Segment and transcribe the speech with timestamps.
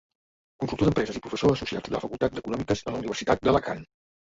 [0.63, 3.89] Consultor d’Empreses i professor associat de la Facultat d’Econòmiques de la Universitat d’Alacant.